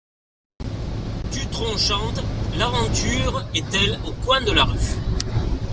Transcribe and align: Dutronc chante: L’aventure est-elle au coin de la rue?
Dutronc 1.31 1.77
chante: 1.77 2.21
L’aventure 2.57 3.45
est-elle 3.53 3.99
au 4.07 4.13
coin 4.25 4.41
de 4.41 4.51
la 4.51 4.63
rue? 4.63 4.97